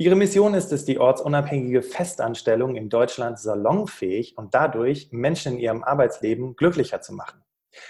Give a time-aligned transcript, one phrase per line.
[0.00, 5.82] Ihre Mission ist es, die ortsunabhängige Festanstellung in Deutschland salonfähig und dadurch Menschen in ihrem
[5.82, 7.42] Arbeitsleben glücklicher zu machen.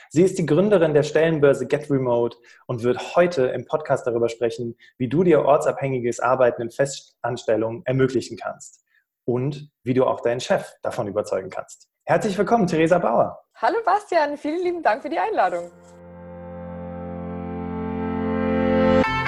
[0.08, 4.74] Sie ist die Gründerin der Stellenbörse Get Remote und wird heute im Podcast darüber sprechen,
[4.96, 8.86] wie du dir ortsabhängiges Arbeiten in Festanstellungen ermöglichen kannst
[9.26, 11.90] und wie du auch deinen Chef davon überzeugen kannst.
[12.06, 13.38] Herzlich willkommen, Theresa Bauer.
[13.56, 15.70] Hallo Bastian, vielen lieben Dank für die Einladung.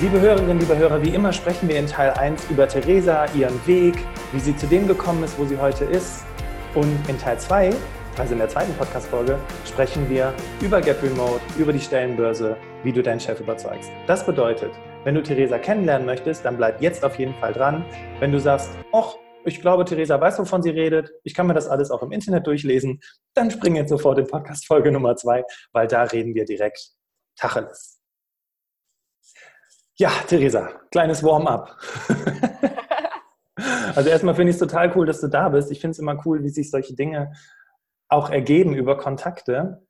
[0.00, 3.96] Liebe Hörerinnen, liebe Hörer, wie immer sprechen wir in Teil 1 über Theresa, ihren Weg,
[4.30, 6.24] wie sie zu dem gekommen ist, wo sie heute ist.
[6.76, 7.74] Und in Teil 2,
[8.16, 13.02] also in der zweiten Podcast-Folge, sprechen wir über Get Remote, über die Stellenbörse, wie du
[13.02, 13.90] deinen Chef überzeugst.
[14.06, 14.70] Das bedeutet,
[15.02, 17.84] wenn du Theresa kennenlernen möchtest, dann bleib jetzt auf jeden Fall dran.
[18.20, 21.66] Wenn du sagst, ach, ich glaube, Theresa weiß, wovon sie redet, ich kann mir das
[21.66, 23.00] alles auch im Internet durchlesen,
[23.34, 26.92] dann spring jetzt sofort in Podcast-Folge Nummer 2, weil da reden wir direkt
[27.36, 27.97] Tacheles.
[30.00, 31.76] Ja, Theresa, kleines Warm-up.
[33.96, 35.72] also erstmal finde ich es total cool, dass du da bist.
[35.72, 37.32] Ich finde es immer cool, wie sich solche Dinge
[38.08, 39.84] auch ergeben über Kontakte.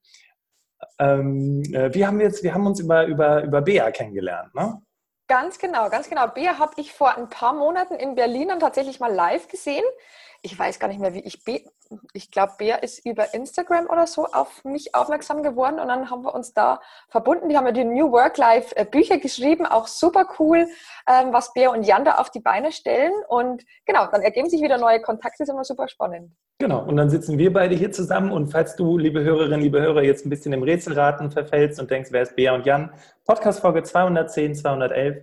[0.98, 4.80] Ähm, äh, wir, haben jetzt, wir haben uns über, über, über Bea kennengelernt, ne?
[5.28, 6.26] Ganz genau, ganz genau.
[6.28, 9.84] Bea habe ich vor ein paar Monaten in Berlin dann tatsächlich mal live gesehen
[10.42, 11.42] ich weiß gar nicht mehr, wie ich,
[12.12, 16.22] ich glaube, Bea ist über Instagram oder so auf mich aufmerksam geworden und dann haben
[16.22, 17.48] wir uns da verbunden.
[17.48, 20.66] Die haben ja die New Work Life äh, Bücher geschrieben, auch super cool,
[21.08, 24.62] ähm, was Bea und Jan da auf die Beine stellen und genau, dann ergeben sich
[24.62, 26.32] wieder neue Kontakte, ist immer super spannend.
[26.58, 30.02] Genau, und dann sitzen wir beide hier zusammen und falls du, liebe Hörerinnen, liebe Hörer,
[30.02, 32.92] jetzt ein bisschen im Rätselraten verfällst und denkst, wer ist Bea und Jan,
[33.26, 35.18] Podcast-Folge 210, 211,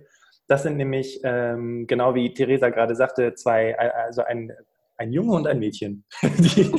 [0.48, 4.52] das sind nämlich, ähm, genau wie Theresa gerade sagte, zwei, also ein
[4.98, 6.72] ein Junge und ein Mädchen, die,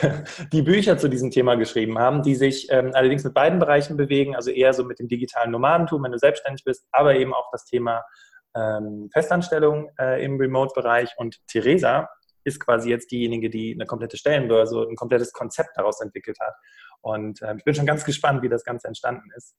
[0.52, 4.36] die, Bücher zu diesem Thema geschrieben haben, die sich ähm, allerdings mit beiden Bereichen bewegen,
[4.36, 7.64] also eher so mit dem digitalen Nomadentum, wenn du selbstständig bist, aber eben auch das
[7.64, 8.04] Thema
[8.54, 11.14] ähm, Festanstellung äh, im Remote-Bereich.
[11.16, 12.08] Und Theresa
[12.44, 16.54] ist quasi jetzt diejenige, die eine komplette Stellenbörse, ein komplettes Konzept daraus entwickelt hat.
[17.00, 19.56] Und äh, ich bin schon ganz gespannt, wie das Ganze entstanden ist.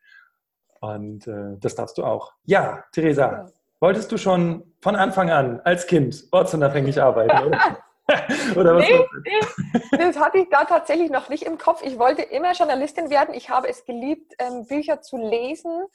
[0.80, 2.34] Und äh, das darfst du auch.
[2.44, 7.48] Ja, Theresa, Wolltest du schon von Anfang an als Kind ortsunabhängig arbeiten?
[7.48, 7.78] Oder?
[8.56, 11.82] oder was nee, nee, das hatte ich da tatsächlich noch nicht im Kopf.
[11.84, 13.34] Ich wollte immer Journalistin werden.
[13.34, 15.88] Ich habe es geliebt, ähm, Bücher zu lesen.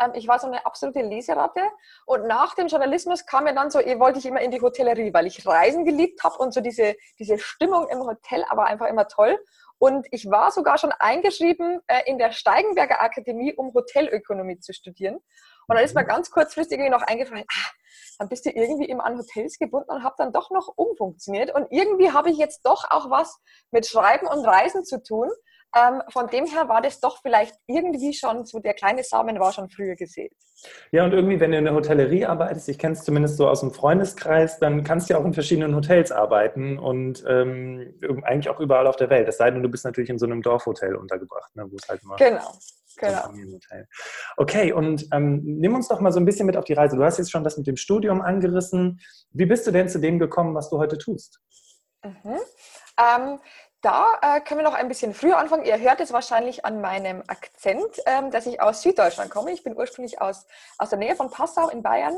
[0.00, 1.60] Ähm, ich war so eine absolute Leseratte.
[2.06, 5.26] Und nach dem Journalismus kam mir dann so, wollte ich immer in die Hotellerie, weil
[5.26, 9.38] ich Reisen geliebt habe und so diese, diese Stimmung im Hotel aber einfach immer toll.
[9.76, 15.18] Und ich war sogar schon eingeschrieben äh, in der Steigenberger Akademie, um Hotelökonomie zu studieren.
[15.68, 16.08] Und dann ist mir mhm.
[16.08, 17.70] ganz kurzfristig noch eingefallen, ah,
[18.18, 21.54] dann bist du irgendwie immer an Hotels gebunden und habe dann doch noch umfunktioniert.
[21.54, 23.38] Und irgendwie habe ich jetzt doch auch was
[23.70, 25.28] mit Schreiben und Reisen zu tun.
[25.76, 29.52] Ähm, von dem her war das doch vielleicht irgendwie schon, so der kleine Samen war
[29.52, 30.32] schon früher gesät.
[30.92, 33.60] Ja, und irgendwie, wenn du in der Hotellerie arbeitest, ich kenne es zumindest so aus
[33.60, 38.60] dem Freundeskreis, dann kannst du ja auch in verschiedenen Hotels arbeiten und ähm, eigentlich auch
[38.60, 39.26] überall auf der Welt.
[39.26, 42.02] Es sei denn, du bist natürlich in so einem Dorfhotel untergebracht, ne, wo es halt
[42.04, 42.16] immer.
[42.16, 42.52] Genau.
[42.96, 43.32] Genau.
[44.36, 46.96] Okay, und ähm, nimm uns doch mal so ein bisschen mit auf die Reise.
[46.96, 49.00] Du hast jetzt schon das mit dem Studium angerissen.
[49.30, 51.40] Wie bist du denn zu dem gekommen, was du heute tust?
[52.04, 52.38] Mhm.
[52.96, 53.40] Ähm,
[53.84, 55.64] da äh, können wir noch ein bisschen früher anfangen.
[55.66, 59.52] Ihr hört es wahrscheinlich an meinem Akzent, ähm, dass ich aus Süddeutschland komme.
[59.52, 60.46] Ich bin ursprünglich aus,
[60.78, 62.16] aus der Nähe von Passau in Bayern.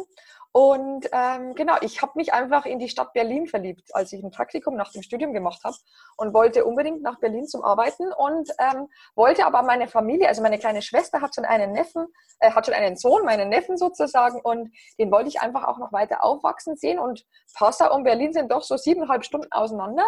[0.53, 4.31] Und ähm, genau, ich habe mich einfach in die Stadt Berlin verliebt, als ich ein
[4.31, 5.77] Praktikum nach dem Studium gemacht habe
[6.17, 10.59] und wollte unbedingt nach Berlin zum Arbeiten und ähm, wollte aber meine Familie, also meine
[10.59, 12.07] kleine Schwester hat schon einen Neffen,
[12.41, 15.93] äh, hat schon einen Sohn, meinen Neffen sozusagen und den wollte ich einfach auch noch
[15.93, 20.07] weiter aufwachsen sehen und Passau und Berlin sind doch so siebeneinhalb Stunden auseinander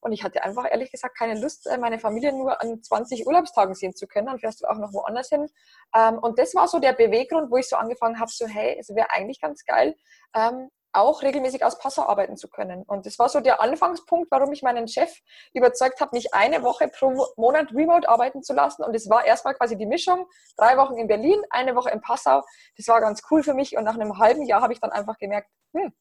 [0.00, 3.74] und ich hatte einfach ehrlich gesagt keine Lust, äh, meine Familie nur an 20 Urlaubstagen
[3.74, 4.26] sehen zu können.
[4.26, 5.46] Dann fährst du auch noch woanders hin.
[5.94, 8.88] Ähm, und das war so der Beweggrund, wo ich so angefangen habe, so hey, es
[8.94, 9.96] wäre eigentlich ganz geil,
[10.34, 12.82] ähm, auch regelmäßig aus Passau arbeiten zu können.
[12.82, 15.12] Und das war so der Anfangspunkt, warum ich meinen Chef
[15.52, 18.84] überzeugt habe, mich eine Woche pro Monat remote arbeiten zu lassen.
[18.84, 22.42] Und es war erstmal quasi die Mischung, drei Wochen in Berlin, eine Woche in Passau.
[22.76, 23.76] Das war ganz cool für mich.
[23.76, 25.92] Und nach einem halben Jahr habe ich dann einfach gemerkt, hm,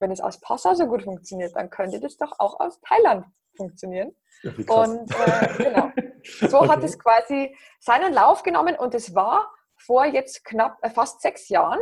[0.00, 3.26] wenn es aus Passau so gut funktioniert, dann könnte das doch auch aus Thailand
[3.56, 4.14] funktionieren.
[4.42, 5.92] Ja, und äh, genau,
[6.48, 6.68] so okay.
[6.68, 11.48] hat es quasi seinen Lauf genommen und es war vor jetzt knapp äh, fast sechs
[11.48, 11.80] Jahren.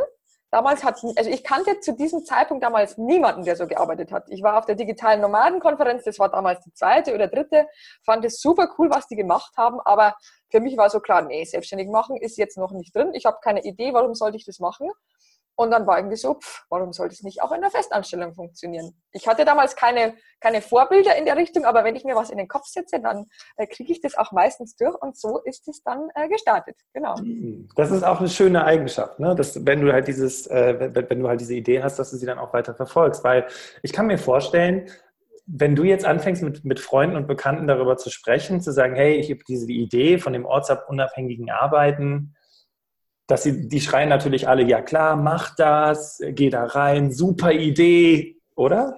[0.51, 4.25] Damals hat, also ich kannte zu diesem Zeitpunkt damals niemanden, der so gearbeitet hat.
[4.29, 7.67] Ich war auf der digitalen Nomadenkonferenz, das war damals die zweite oder dritte,
[8.03, 10.15] fand es super cool, was die gemacht haben, aber
[10.49, 13.13] für mich war so klar, nee, selbstständig machen ist jetzt noch nicht drin.
[13.13, 14.89] Ich habe keine Idee, warum sollte ich das machen.
[15.59, 18.93] Und dann war irgendwie so, pff, warum sollte es nicht auch in der Festanstellung funktionieren?
[19.11, 22.37] Ich hatte damals keine, keine Vorbilder in der Richtung, aber wenn ich mir was in
[22.37, 23.25] den Kopf setze, dann
[23.57, 26.77] äh, kriege ich das auch meistens durch und so ist es dann äh, gestartet.
[26.93, 27.15] Genau.
[27.75, 29.35] Das ist auch eine schöne Eigenschaft, ne?
[29.35, 32.15] dass, wenn du halt dieses, äh, wenn, wenn du halt diese Idee hast, dass du
[32.15, 33.25] sie dann auch weiter verfolgst.
[33.25, 33.45] Weil
[33.83, 34.89] ich kann mir vorstellen,
[35.45, 39.15] wenn du jetzt anfängst, mit, mit Freunden und Bekannten darüber zu sprechen, zu sagen, hey,
[39.15, 42.33] ich habe diese Idee von dem ortsunabhängigen Arbeiten,
[43.29, 48.37] dass sie, die schreien natürlich alle, ja klar, mach das, geh da rein, super Idee,
[48.55, 48.97] oder?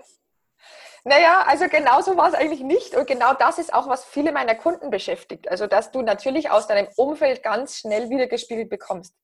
[1.04, 2.96] Naja, also genauso war es eigentlich nicht.
[2.96, 5.50] Und genau das ist auch, was viele meiner Kunden beschäftigt.
[5.50, 9.16] Also, dass du natürlich aus deinem Umfeld ganz schnell wiedergespiegelt bekommst.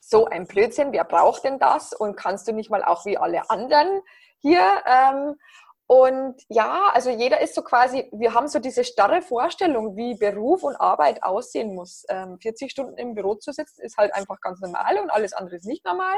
[0.00, 1.92] So ein Blödsinn, wer braucht denn das?
[1.92, 4.00] Und kannst du nicht mal auch wie alle anderen
[4.38, 4.62] hier?
[4.86, 5.34] Ähm,
[5.86, 10.62] und ja, also jeder ist so quasi, wir haben so diese starre Vorstellung, wie Beruf
[10.62, 12.04] und Arbeit aussehen muss.
[12.08, 15.56] Ähm, 40 Stunden im Büro zu sitzen ist halt einfach ganz normal und alles andere
[15.56, 16.16] ist nicht normal.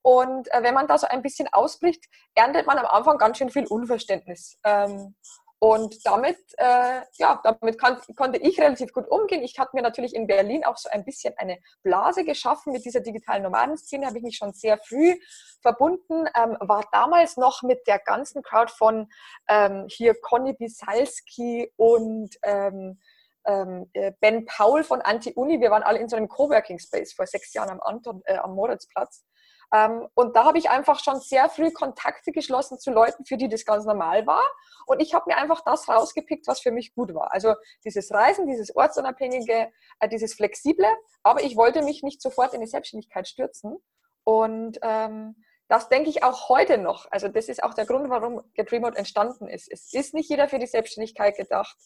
[0.00, 2.04] Und äh, wenn man da so ein bisschen ausbricht,
[2.34, 4.56] erntet man am Anfang ganz schön viel Unverständnis.
[4.64, 5.14] Ähm,
[5.58, 9.42] und damit, äh, ja, damit kann, konnte ich relativ gut umgehen.
[9.42, 13.00] Ich hatte mir natürlich in Berlin auch so ein bisschen eine Blase geschaffen mit dieser
[13.00, 15.18] digitalen Nomadenszene, habe ich mich schon sehr früh
[15.62, 19.08] verbunden, ähm, war damals noch mit der ganzen Crowd von
[19.48, 23.00] ähm, hier Conny Bisalski und ähm,
[23.46, 25.60] ähm äh, Ben Paul von Anti-Uni.
[25.60, 28.54] Wir waren alle in so einem Coworking Space vor sechs Jahren am, Anton, äh, am
[28.54, 29.24] Moritzplatz.
[29.72, 33.48] Ähm, und da habe ich einfach schon sehr früh Kontakte geschlossen zu Leuten, für die
[33.48, 34.44] das ganz normal war.
[34.86, 37.32] Und ich habe mir einfach das rausgepickt, was für mich gut war.
[37.32, 37.54] Also
[37.84, 39.70] dieses Reisen, dieses ortsunabhängige,
[40.00, 40.86] äh, dieses flexible.
[41.22, 43.76] Aber ich wollte mich nicht sofort in die Selbstständigkeit stürzen.
[44.24, 45.36] Und ähm,
[45.68, 47.06] das denke ich auch heute noch.
[47.10, 49.70] Also das ist auch der Grund, warum Get Remote entstanden ist.
[49.70, 51.76] Es ist nicht jeder für die Selbstständigkeit gedacht.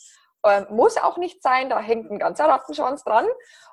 [0.44, 3.26] Ähm, muss auch nicht sein, da hängt ein ganzer Rattenschwanz dran.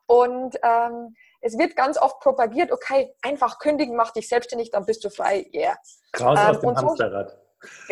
[0.06, 1.16] Und ähm,
[1.48, 5.50] es wird ganz oft propagiert, okay, einfach kündigen, mach dich selbstständig, dann bist du frei,
[5.54, 5.78] yeah.
[6.20, 7.38] Raus ähm, aus dem Hamsterrad.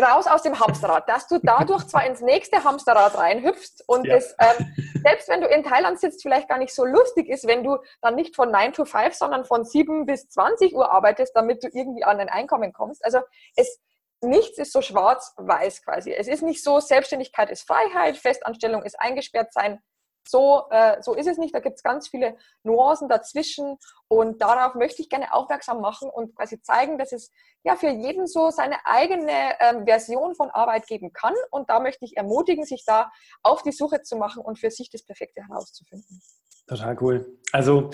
[0.01, 4.15] raus aus dem Hamsterrad, dass du dadurch zwar ins nächste Hamsterrad reinhüpfst und ja.
[4.15, 7.63] das, ähm, selbst wenn du in Thailand sitzt, vielleicht gar nicht so lustig ist, wenn
[7.63, 11.63] du dann nicht von 9 to 5, sondern von 7 bis 20 Uhr arbeitest, damit
[11.63, 13.03] du irgendwie an dein Einkommen kommst.
[13.05, 13.19] Also
[13.55, 13.79] es,
[14.21, 16.13] nichts ist so schwarz-weiß quasi.
[16.13, 19.81] Es ist nicht so, Selbstständigkeit ist Freiheit, Festanstellung ist eingesperrt sein
[20.27, 21.53] so, äh, so ist es nicht.
[21.53, 23.77] Da gibt es ganz viele Nuancen dazwischen
[24.07, 27.31] und darauf möchte ich gerne aufmerksam machen und quasi zeigen, dass es
[27.63, 31.33] ja für jeden so seine eigene ähm, Version von Arbeit geben kann.
[31.51, 33.11] Und da möchte ich ermutigen, sich da
[33.43, 36.21] auf die Suche zu machen und für sich das Perfekte herauszufinden.
[36.67, 37.37] Total cool.
[37.51, 37.91] Also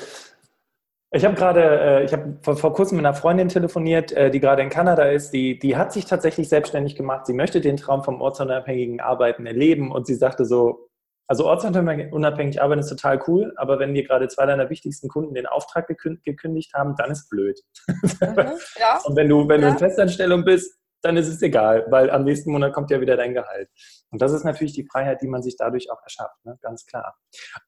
[1.13, 4.39] ich habe gerade, äh, ich habe vor, vor, kurzem mit einer Freundin telefoniert, äh, die
[4.39, 5.31] gerade in Kanada ist.
[5.31, 7.25] Die, die hat sich tatsächlich selbstständig gemacht.
[7.25, 10.88] Sie möchte den Traum vom ortsunabhängigen Arbeiten erleben und sie sagte so,
[11.31, 15.45] also ortsunabhängig arbeiten ist total cool, aber wenn dir gerade zwei deiner wichtigsten Kunden den
[15.45, 17.57] Auftrag gekündigt haben, dann ist blöd.
[17.88, 19.00] Mhm, ja.
[19.06, 19.68] Und wenn du, wenn ja.
[19.68, 23.16] du in Festanstellung bist, dann ist es egal, weil am nächsten Monat kommt ja wieder
[23.16, 23.69] dein Gehalt.
[24.10, 26.57] Und das ist natürlich die Freiheit, die man sich dadurch auch erschafft, ne?
[26.62, 27.16] ganz klar.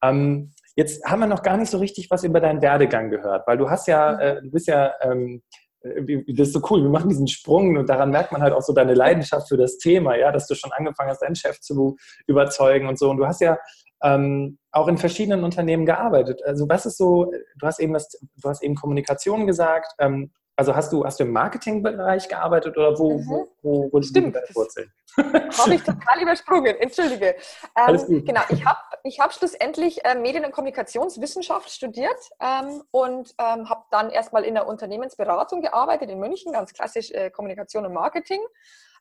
[0.03, 3.57] Ähm, jetzt haben wir noch gar nicht so richtig was über deinen Werdegang gehört, weil
[3.57, 4.19] du hast ja, mhm.
[4.19, 7.89] äh, du bist ja ähm, äh, das ist so cool, wir machen diesen Sprung und
[7.89, 10.71] daran merkt man halt auch so deine Leidenschaft für das Thema, ja, dass du schon
[10.71, 13.09] angefangen hast, deinen Chef zu überzeugen und so.
[13.09, 13.57] Und du hast ja
[14.01, 16.41] ähm, auch in verschiedenen Unternehmen gearbeitet.
[16.45, 20.75] Also was ist so, du hast eben das, du hast eben Kommunikation gesagt, ähm, also
[20.75, 23.27] hast du, hast du im Marketingbereich gearbeitet oder wo, mhm.
[23.27, 24.35] wo, wo, wo Stimmt.
[24.35, 24.91] deine Wurzeln?
[25.17, 27.35] Habe ich total übersprungen, entschuldige.
[27.77, 33.69] Ähm, genau, ich habe ich hab schlussendlich äh, Medien- und Kommunikationswissenschaft studiert ähm, und ähm,
[33.69, 38.39] habe dann erstmal in der Unternehmensberatung gearbeitet in München, ganz klassisch äh, Kommunikation und Marketing.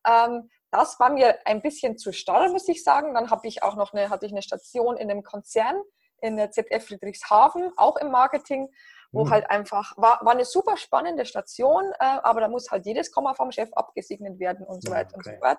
[0.06, 3.14] Ähm, das war mir ein bisschen zu starr, muss ich sagen.
[3.14, 5.76] Dann habe ich auch noch eine, hatte ich eine Station in einem Konzern
[6.22, 8.68] in der ZF Friedrichshafen, auch im Marketing
[9.12, 9.30] wo mhm.
[9.30, 13.34] halt einfach, war, war eine super spannende Station, äh, aber da muss halt jedes Komma
[13.34, 15.16] vom Chef abgesegnet werden und so ja, weiter okay.
[15.16, 15.58] und so fort.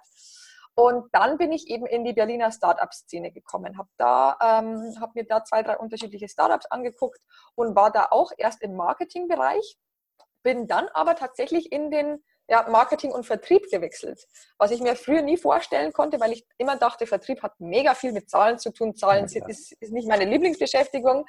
[0.75, 5.23] Und dann bin ich eben in die Berliner Startup-Szene gekommen, habe da, ähm, hab mir
[5.23, 7.21] da zwei, drei unterschiedliche Startups angeguckt
[7.53, 9.77] und war da auch erst im Marketingbereich,
[10.41, 14.27] bin dann aber tatsächlich in den ja, Marketing und Vertrieb gewechselt,
[14.59, 18.11] was ich mir früher nie vorstellen konnte, weil ich immer dachte, Vertrieb hat mega viel
[18.11, 18.95] mit Zahlen zu tun.
[18.95, 21.25] Zahlen ja, ist, ist nicht meine Lieblingsbeschäftigung.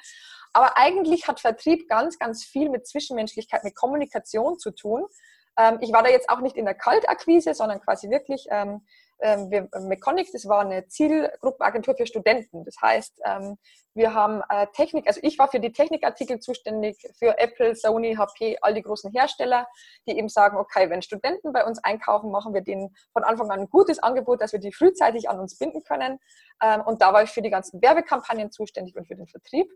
[0.53, 5.07] Aber eigentlich hat Vertrieb ganz, ganz viel mit Zwischenmenschlichkeit, mit Kommunikation zu tun.
[5.57, 8.85] Ähm, ich war da jetzt auch nicht in der Kaltakquise, sondern quasi wirklich ähm,
[9.19, 12.65] ähm, wir, Meconic, das war eine Zielgruppenagentur für Studenten.
[12.65, 13.57] Das heißt, ähm,
[13.93, 18.57] wir haben äh, Technik, also ich war für die Technikartikel zuständig, für Apple, Sony, HP,
[18.61, 19.67] all die großen Hersteller,
[20.05, 23.61] die eben sagen, okay, wenn Studenten bei uns einkaufen, machen wir denen von Anfang an
[23.61, 26.19] ein gutes Angebot, dass wir die frühzeitig an uns binden können.
[26.61, 29.71] Ähm, und da war ich für die ganzen Werbekampagnen zuständig und für den Vertrieb.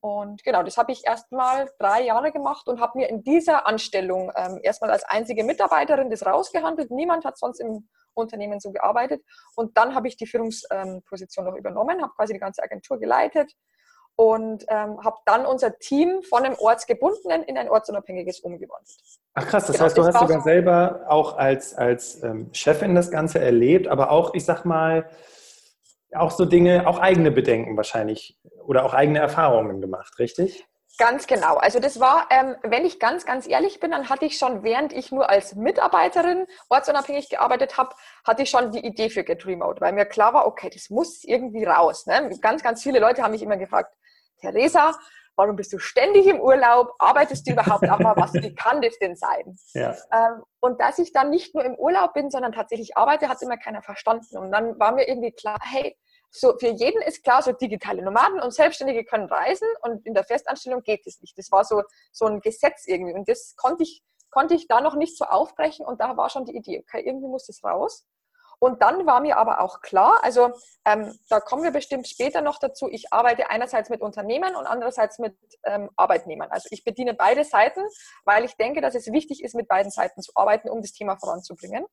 [0.00, 3.68] Und genau, das habe ich erst mal drei Jahre gemacht und habe mir in dieser
[3.68, 6.90] Anstellung erstmal als einzige Mitarbeiterin das rausgehandelt.
[6.90, 7.86] Niemand hat sonst im
[8.22, 9.22] Unternehmen so gearbeitet.
[9.56, 13.52] Und dann habe ich die Führungsposition noch übernommen, habe quasi die ganze Agentur geleitet
[14.16, 19.00] und ähm, habe dann unser Team von einem ortsgebundenen in ein ortsunabhängiges umgewandelt.
[19.34, 23.10] Ach krass, das genau, heißt, du hast sogar selber auch als, als ähm, Chefin das
[23.10, 25.08] Ganze erlebt, aber auch, ich sag mal,
[26.14, 30.64] auch so Dinge, auch eigene Bedenken wahrscheinlich oder auch eigene Erfahrungen gemacht, richtig?
[30.96, 31.56] Ganz genau.
[31.56, 34.92] Also das war, ähm, wenn ich ganz, ganz ehrlich bin, dann hatte ich schon, während
[34.92, 39.80] ich nur als Mitarbeiterin ortsunabhängig gearbeitet habe, hatte ich schon die Idee für Get Remote,
[39.80, 42.06] weil mir klar war, okay, das muss irgendwie raus.
[42.06, 42.30] Ne?
[42.40, 43.92] Ganz, ganz viele Leute haben mich immer gefragt,
[44.40, 44.94] Theresa,
[45.36, 46.94] warum bist du ständig im Urlaub?
[46.98, 48.32] Arbeitest du überhaupt auch mal was?
[48.34, 49.56] Wie kann das denn sein?
[49.72, 49.96] Ja.
[50.12, 53.56] Ähm, und dass ich dann nicht nur im Urlaub bin, sondern tatsächlich arbeite, hat immer
[53.56, 54.38] keiner verstanden.
[54.38, 55.96] Und dann war mir irgendwie klar, hey,
[56.34, 60.24] so für jeden ist klar, so digitale Nomaden und Selbstständige können reisen und in der
[60.24, 61.38] Festanstellung geht es nicht.
[61.38, 64.96] Das war so, so ein Gesetz irgendwie und das konnte ich, konnte ich da noch
[64.96, 68.04] nicht so aufbrechen und da war schon die Idee, okay, irgendwie muss das raus.
[68.58, 70.52] Und dann war mir aber auch klar, also
[70.84, 75.18] ähm, da kommen wir bestimmt später noch dazu, ich arbeite einerseits mit Unternehmen und andererseits
[75.18, 76.50] mit ähm, Arbeitnehmern.
[76.50, 77.82] Also ich bediene beide Seiten,
[78.24, 81.16] weil ich denke, dass es wichtig ist, mit beiden Seiten zu arbeiten, um das Thema
[81.16, 81.84] voranzubringen.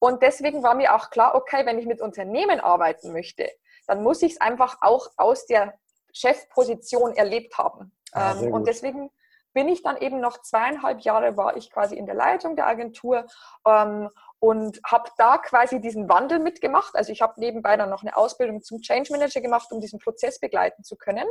[0.00, 3.48] Und deswegen war mir auch klar, okay, wenn ich mit Unternehmen arbeiten möchte,
[3.86, 5.74] dann muss ich es einfach auch aus der
[6.12, 7.92] Chefposition erlebt haben.
[8.12, 9.10] Ah, ähm, und deswegen
[9.52, 13.26] bin ich dann eben noch zweieinhalb Jahre war ich quasi in der Leitung der Agentur
[13.66, 16.94] ähm, und habe da quasi diesen Wandel mitgemacht.
[16.94, 20.38] Also ich habe nebenbei dann noch eine Ausbildung zum Change Manager gemacht, um diesen Prozess
[20.38, 21.26] begleiten zu können,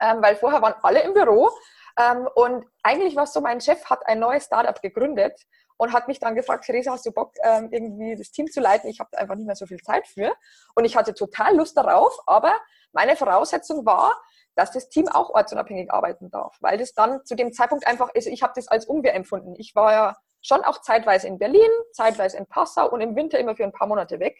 [0.00, 1.50] ähm, weil vorher waren alle im Büro
[1.98, 5.38] ähm, und eigentlich war es so, mein Chef hat ein neues Startup gegründet
[5.76, 8.88] und hat mich dann gefragt, Theresa, hast du Bock, ähm, irgendwie das Team zu leiten?
[8.88, 10.32] Ich habe einfach nicht mehr so viel Zeit für.
[10.74, 12.54] Und ich hatte total Lust darauf, aber
[12.92, 14.20] meine Voraussetzung war,
[14.54, 18.28] dass das Team auch ortsunabhängig arbeiten darf, weil das dann zu dem Zeitpunkt einfach, also
[18.28, 19.54] ich habe das als Unwehr empfunden.
[19.56, 23.56] Ich war ja schon auch zeitweise in Berlin, zeitweise in Passau und im Winter immer
[23.56, 24.36] für ein paar Monate weg.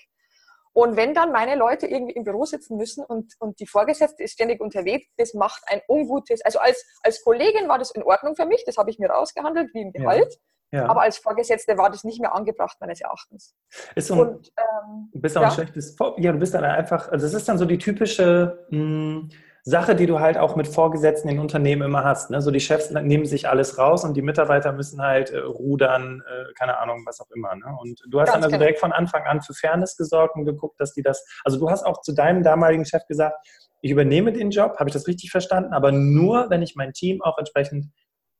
[0.74, 4.32] Und wenn dann meine Leute irgendwie im Büro sitzen müssen und, und die Vorgesetzte ist
[4.32, 8.46] ständig unterwegs, das macht ein ungutes, also als, als Kollegin war das in Ordnung für
[8.46, 10.32] mich, das habe ich mir rausgehandelt, wie im Gehalt.
[10.32, 10.40] Ja.
[10.72, 10.88] Ja.
[10.88, 13.54] Aber als Vorgesetzte war das nicht mehr angebracht, meines Erachtens.
[13.94, 15.48] Ist so ein, und, ähm, du bist auch ja.
[15.48, 18.78] ein schlechtes, ja, du bist dann einfach, also das ist dann so die typische, mh,
[18.78, 19.30] hm,
[19.64, 22.30] Sache, die du halt auch mit Vorgesetzten in Unternehmen immer hast.
[22.30, 22.42] Ne?
[22.42, 26.52] So die Chefs nehmen sich alles raus und die Mitarbeiter müssen halt äh, rudern, äh,
[26.58, 27.54] keine Ahnung, was auch immer.
[27.54, 27.66] Ne?
[27.80, 28.58] Und du hast Ganz dann also genau.
[28.58, 31.86] direkt von Anfang an für Fairness gesorgt und geguckt, dass die das, also du hast
[31.86, 33.36] auch zu deinem damaligen Chef gesagt,
[33.82, 37.22] ich übernehme den Job, habe ich das richtig verstanden, aber nur, wenn ich mein Team
[37.22, 37.86] auch entsprechend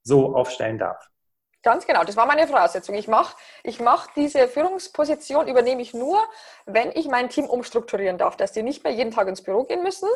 [0.03, 1.09] so aufstellen darf.
[1.63, 2.97] Ganz genau, das war meine Voraussetzung.
[2.97, 6.21] Ich mache ich mach diese Führungsposition, übernehme ich nur,
[6.67, 9.85] wenn ich mein Team umstrukturieren darf, dass die nicht mehr jeden Tag ins Büro gehen
[9.85, 10.09] müssen.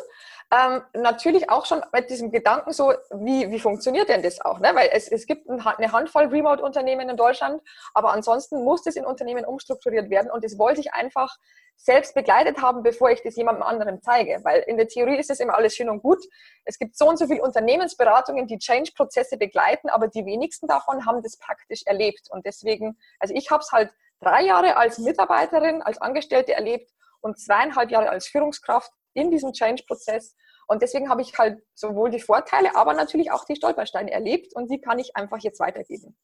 [0.49, 4.59] Ähm, natürlich auch schon mit diesem Gedanken so, wie, wie funktioniert denn das auch?
[4.59, 4.71] Ne?
[4.73, 7.61] Weil es, es gibt eine Handvoll Remote-Unternehmen in Deutschland,
[7.93, 11.35] aber ansonsten muss das in Unternehmen umstrukturiert werden und das wollte ich einfach
[11.75, 14.39] selbst begleitet haben, bevor ich das jemandem anderen zeige.
[14.43, 16.23] Weil in der Theorie ist es immer alles schön und gut.
[16.63, 21.21] Es gibt so und so viele Unternehmensberatungen, die Change-Prozesse begleiten, aber die wenigsten davon haben
[21.21, 22.29] das praktisch erlebt.
[22.31, 26.89] Und deswegen, also ich habe es halt drei Jahre als Mitarbeiterin, als Angestellte erlebt
[27.19, 30.35] und zweieinhalb Jahre als Führungskraft in diesem Change-Prozess.
[30.67, 34.69] Und deswegen habe ich halt sowohl die Vorteile, aber natürlich auch die Stolpersteine erlebt und
[34.69, 36.15] die kann ich einfach jetzt weitergeben.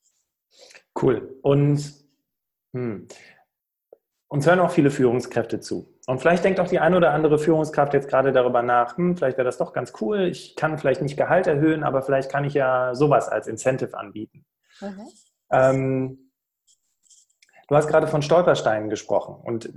[1.01, 1.39] Cool.
[1.41, 1.81] Und
[2.73, 3.07] hm,
[4.27, 5.89] uns hören auch viele Führungskräfte zu.
[6.05, 9.37] Und vielleicht denkt auch die eine oder andere Führungskraft jetzt gerade darüber nach, hm, vielleicht
[9.37, 12.53] wäre das doch ganz cool, ich kann vielleicht nicht Gehalt erhöhen, aber vielleicht kann ich
[12.53, 14.45] ja sowas als Incentive anbieten.
[14.81, 15.07] Mhm.
[15.51, 16.22] Ähm,
[17.73, 19.73] du hast gerade von Stolpersteinen gesprochen und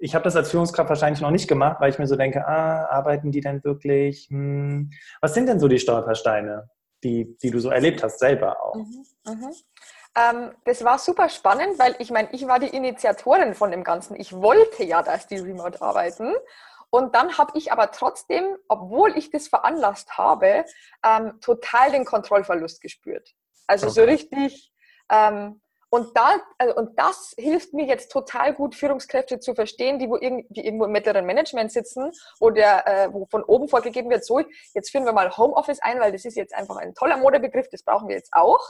[0.00, 2.86] ich habe das als Führungskraft wahrscheinlich noch nicht gemacht, weil ich mir so denke, ah,
[2.86, 4.26] arbeiten die denn wirklich?
[4.30, 4.90] Hm.
[5.20, 6.68] Was sind denn so die Stolpersteine,
[7.04, 8.74] die, die du so erlebt hast selber auch?
[8.74, 9.06] Mhm.
[9.26, 9.54] Mhm.
[10.16, 14.16] Ähm, das war super spannend, weil ich meine, ich war die Initiatorin von dem Ganzen.
[14.16, 16.34] Ich wollte ja, dass die remote arbeiten.
[16.90, 20.64] Und dann habe ich aber trotzdem, obwohl ich das veranlasst habe,
[21.06, 23.36] ähm, total den Kontrollverlust gespürt.
[23.68, 23.94] Also okay.
[23.94, 24.72] so richtig.
[25.08, 25.60] Ähm,
[25.90, 30.16] und, da, also, und das hilft mir jetzt total gut, Führungskräfte zu verstehen, die, wo
[30.18, 34.40] die irgendwo im mittleren Management sitzen, wo, der, äh, wo von oben vorgegeben wird, so,
[34.72, 37.82] jetzt führen wir mal Homeoffice ein, weil das ist jetzt einfach ein toller Modebegriff, das
[37.82, 38.64] brauchen wir jetzt auch.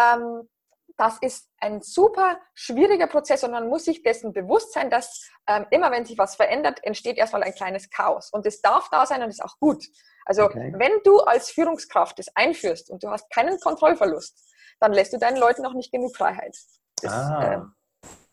[0.00, 0.48] Ähm,
[0.96, 5.66] das ist ein super schwieriger Prozess und man muss sich dessen bewusst sein, dass ähm,
[5.70, 8.30] immer wenn sich was verändert, entsteht erstmal ein kleines Chaos.
[8.30, 9.84] Und es darf da sein und ist auch gut.
[10.24, 10.72] Also okay.
[10.76, 14.53] wenn du als Führungskraft das einführst und du hast keinen Kontrollverlust,
[14.84, 16.54] dann lässt du deinen Leuten auch nicht genug Freiheit.
[17.00, 17.54] Das ah.
[17.54, 17.60] äh,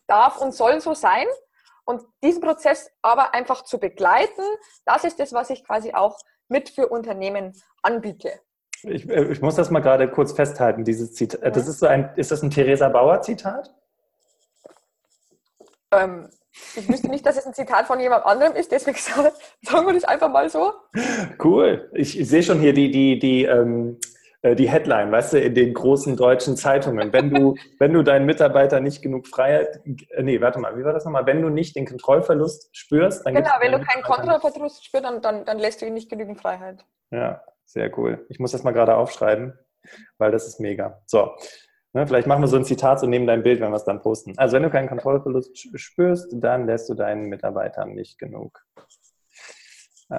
[0.06, 1.26] darf und soll so sein.
[1.84, 4.42] Und diesen Prozess aber einfach zu begleiten,
[4.84, 6.18] das ist das, was ich quasi auch
[6.48, 8.32] mit für Unternehmen anbiete.
[8.82, 11.42] Ich, äh, ich, muss das mal gerade kurz festhalten, dieses Zitat.
[11.42, 11.52] Mhm.
[11.52, 13.74] Das ist, so ein, ist das ein Theresa Bauer-Zitat?
[15.92, 16.28] Ähm,
[16.76, 18.98] ich wüsste nicht, dass es ein Zitat von jemand anderem ist, deswegen
[19.62, 20.74] sagen wir das einfach mal so.
[21.42, 21.90] Cool.
[21.94, 24.06] Ich, ich sehe schon hier die, die, die, ähm, äh,
[24.42, 27.12] die Headline, weißt du, in den großen deutschen Zeitungen.
[27.12, 29.80] Wenn du, wenn du deinen Mitarbeiter nicht genug Freiheit,
[30.10, 31.26] äh, nee, warte mal, wie war das nochmal?
[31.26, 35.44] Wenn du nicht den Kontrollverlust spürst, dann Genau, wenn du keinen Kontrollverlust spürst, dann, dann,
[35.44, 36.84] dann lässt du ihn nicht genügend Freiheit.
[37.10, 38.26] Ja, sehr cool.
[38.28, 39.56] Ich muss das mal gerade aufschreiben,
[40.18, 41.00] weil das ist mega.
[41.06, 41.36] So,
[41.92, 44.02] ne, vielleicht machen wir so ein Zitat so neben dein Bild, wenn wir es dann
[44.02, 44.36] posten.
[44.38, 48.60] Also wenn du keinen Kontrollverlust spürst, dann lässt du deinen Mitarbeitern nicht genug
[50.10, 50.16] äh,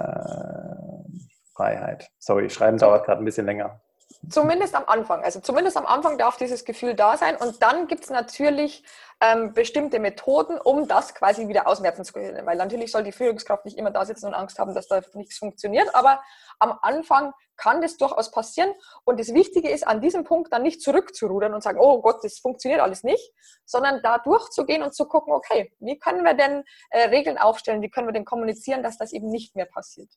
[1.53, 2.10] Freiheit.
[2.20, 3.82] Sorry, schreiben dauert gerade ein bisschen länger.
[4.30, 5.24] Zumindest am Anfang.
[5.24, 7.36] Also zumindest am Anfang darf dieses Gefühl da sein.
[7.36, 8.84] Und dann gibt es natürlich
[9.24, 12.46] ähm, bestimmte Methoden, um das quasi wieder ausmerzen zu können.
[12.46, 15.38] Weil natürlich soll die Führungskraft nicht immer da sitzen und Angst haben, dass da nichts
[15.38, 15.96] funktioniert.
[15.96, 16.22] Aber
[16.60, 18.72] am Anfang kann das durchaus passieren.
[19.06, 22.39] Und das Wichtige ist, an diesem Punkt dann nicht zurückzurudern und sagen, oh Gott, das
[22.39, 23.32] funktioniert alles nicht,
[23.65, 27.89] sondern da durchzugehen und zu gucken, okay, wie können wir denn äh, Regeln aufstellen, wie
[27.89, 30.10] können wir denn kommunizieren, dass das eben nicht mehr passiert.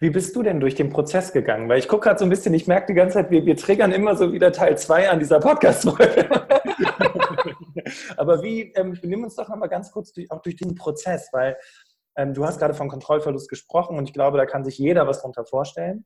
[0.00, 1.68] Wie bist du denn durch den Prozess gegangen?
[1.68, 3.92] Weil ich gucke gerade so ein bisschen, ich merke die ganze Zeit, wir, wir triggern
[3.92, 6.28] immer so wieder Teil 2 an dieser Podcast-Folge.
[8.16, 11.56] Aber wie, ähm, nimm uns doch nochmal ganz kurz durch, auch durch den Prozess, weil
[12.16, 15.18] ähm, du hast gerade von Kontrollverlust gesprochen und ich glaube, da kann sich jeder was
[15.18, 16.04] darunter vorstellen.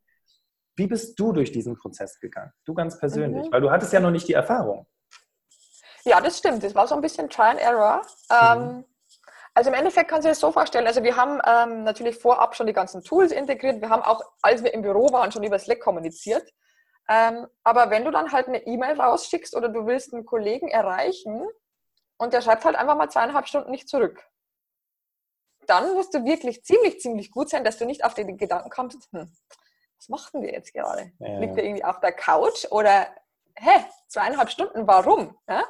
[0.77, 2.53] Wie bist du durch diesen Prozess gegangen?
[2.65, 3.53] Du ganz persönlich, mhm.
[3.53, 4.87] weil du hattest ja noch nicht die Erfahrung.
[6.05, 6.65] Ja, das stimmt.
[6.65, 8.03] Das war so ein bisschen Try and Error.
[8.31, 8.37] Mhm.
[8.41, 8.85] Ähm,
[9.55, 12.57] also im Endeffekt kannst du dir das so vorstellen, also wir haben ähm, natürlich vorab
[12.57, 13.83] schon die ganzen Tools integriert.
[13.83, 16.51] Wir haben auch, als wir im Büro waren, schon über Slack kommuniziert.
[17.09, 21.47] Ähm, aber wenn du dann halt eine E-Mail rausschickst oder du willst einen Kollegen erreichen
[22.19, 24.23] und der schreibt halt einfach mal zweieinhalb Stunden nicht zurück,
[25.67, 29.09] dann musst du wirklich ziemlich, ziemlich gut sein, dass du nicht auf den Gedanken kommst,
[29.13, 29.33] hm,
[29.99, 31.13] was macht denn der jetzt gerade?
[31.19, 31.39] Ja.
[31.39, 33.07] Liegt der irgendwie auf der Couch oder,
[33.57, 35.39] hä, zweieinhalb Stunden, warum?
[35.49, 35.63] Ja?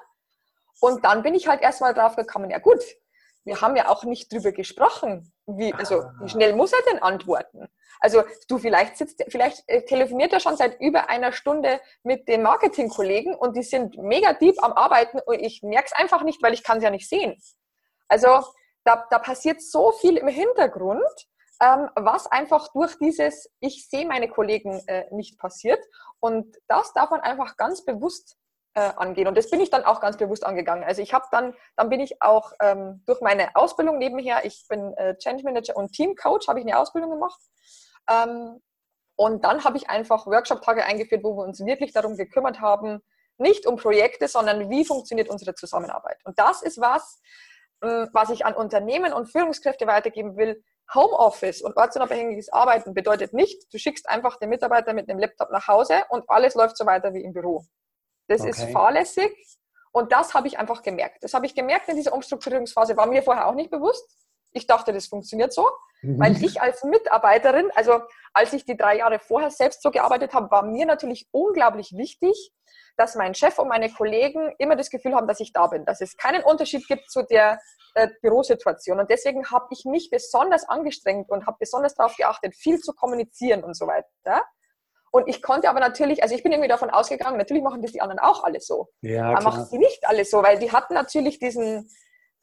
[0.81, 2.83] Und dann bin ich halt erstmal drauf gekommen, ja gut,
[3.45, 7.69] wir haben ja auch nicht drüber gesprochen, wie, also, wie schnell muss er denn antworten?
[8.01, 12.43] Also du vielleicht sitzt, vielleicht äh, telefoniert er schon seit über einer Stunde mit den
[12.43, 16.53] Marketingkollegen und die sind mega deep am Arbeiten und ich merke es einfach nicht, weil
[16.53, 17.41] ich kann es ja nicht sehen.
[18.09, 18.45] Also
[18.85, 21.05] da, da passiert so viel im Hintergrund,
[21.63, 25.83] ähm, was einfach durch dieses Ich sehe meine Kollegen äh, nicht passiert.
[26.19, 28.37] Und das darf man einfach ganz bewusst
[28.75, 29.29] äh, angehen.
[29.29, 30.85] Und das bin ich dann auch ganz bewusst angegangen.
[30.85, 34.95] Also ich habe dann, dann bin ich auch ähm, durch meine Ausbildung nebenher, ich bin
[34.95, 37.41] äh, Change Manager und Team Coach, habe ich eine Ausbildung gemacht.
[38.11, 38.61] Ähm,
[39.17, 43.03] und dann habe ich einfach Workshop-Tage eingeführt, wo wir uns wirklich darum gekümmert haben,
[43.39, 46.19] nicht um Projekte, sondern wie funktioniert unsere Zusammenarbeit.
[46.25, 47.21] Und das ist was,
[47.83, 50.63] äh, was ich an Unternehmen und Führungskräfte weitergeben will.
[50.95, 55.69] Homeoffice und ortsunabhängiges Arbeiten bedeutet nicht, du schickst einfach den Mitarbeiter mit einem Laptop nach
[55.69, 57.65] Hause und alles läuft so weiter wie im Büro.
[58.33, 58.51] Das okay.
[58.51, 59.33] ist fahrlässig
[59.93, 61.23] und das habe ich einfach gemerkt.
[61.23, 64.05] Das habe ich gemerkt in dieser Umstrukturierungsphase, war mir vorher auch nicht bewusst.
[64.55, 65.69] Ich dachte, das funktioniert so,
[66.03, 66.19] mhm.
[66.19, 68.01] weil ich als Mitarbeiterin, also
[68.35, 72.53] als ich die drei Jahre vorher selbst so gearbeitet habe, war mir natürlich unglaublich wichtig,
[72.97, 76.01] dass mein Chef und meine Kollegen immer das Gefühl haben, dass ich da bin, dass
[76.01, 77.59] es keinen Unterschied gibt zu der
[77.95, 79.01] äh, Bürosituation.
[79.01, 83.65] Und deswegen habe ich mich besonders angestrengt und habe besonders darauf geachtet, viel zu kommunizieren
[83.65, 84.45] und so weiter.
[85.13, 88.01] Und ich konnte aber natürlich, also ich bin irgendwie davon ausgegangen, natürlich machen das die
[88.01, 88.89] anderen auch alle so.
[89.03, 91.91] Ja, aber machen sie nicht alle so, weil die hatten natürlich diesen,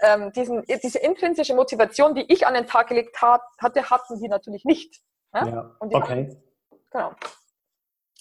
[0.02, 4.28] ähm, diesen, diese intrinsische Motivation, die ich an den Tag gelegt hat, hatte, hatten die
[4.28, 5.02] natürlich nicht.
[5.34, 5.76] Ja, ja.
[5.80, 6.00] okay.
[6.00, 6.44] Hatten,
[6.92, 7.12] genau.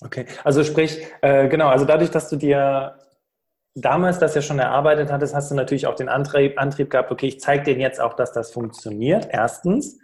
[0.00, 2.98] Okay, also sprich, äh, genau, also dadurch, dass du dir
[3.74, 7.26] damals das ja schon erarbeitet hattest, hast du natürlich auch den Antrieb, Antrieb gehabt, okay,
[7.26, 9.98] ich zeige denen jetzt auch, dass das funktioniert, erstens.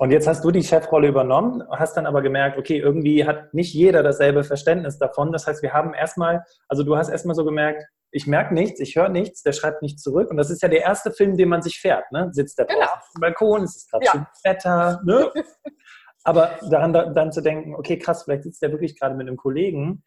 [0.00, 3.74] Und jetzt hast du die Chefrolle übernommen, hast dann aber gemerkt, okay, irgendwie hat nicht
[3.74, 5.32] jeder dasselbe Verständnis davon.
[5.32, 8.94] Das heißt, wir haben erstmal, also du hast erstmal so gemerkt, ich merke nichts, ich
[8.94, 10.30] höre nichts, der schreibt nicht zurück.
[10.30, 12.10] Und das ist ja der erste Film, den man sich fährt.
[12.12, 12.28] Ne?
[12.32, 12.86] Sitzt der genau.
[12.86, 14.30] auf dem Balkon, es ist gerade ja.
[14.44, 15.00] Wetter.
[15.04, 15.32] Ne?
[16.24, 20.04] Aber daran dann zu denken, okay, krass, vielleicht sitzt der wirklich gerade mit einem Kollegen.